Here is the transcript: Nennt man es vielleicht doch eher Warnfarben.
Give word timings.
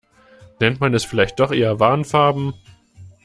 Nennt 0.59 0.79
man 0.79 0.95
es 0.95 1.05
vielleicht 1.05 1.39
doch 1.39 1.51
eher 1.51 1.79
Warnfarben. 1.79 2.55